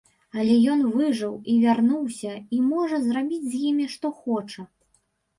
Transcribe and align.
Але 0.41 0.53
ён 0.75 0.79
выжыў 0.93 1.33
і 1.51 1.57
вярнуўся 1.65 2.33
і 2.59 2.61
можа 2.69 2.97
зрабіць 3.03 3.47
з 3.51 3.61
імі 3.73 3.85
што 3.97 4.11
хоча. 4.23 4.65